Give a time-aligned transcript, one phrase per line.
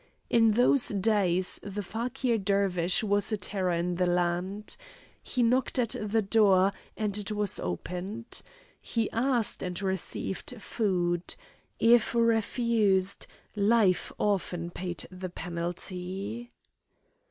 [0.31, 4.75] In those days the Fakir Dervish was a terror in the land.
[5.21, 8.41] He knocked at the door, and it was opened.
[8.81, 11.35] He asked, and received food.
[11.79, 16.49] If refused, life often paid the penalty.